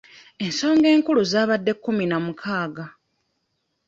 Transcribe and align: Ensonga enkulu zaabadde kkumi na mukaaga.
Ensonga 0.45 0.87
enkulu 0.95 1.21
zaabadde 1.31 1.71
kkumi 1.75 2.05
na 2.07 2.17
mukaaga. 2.25 2.85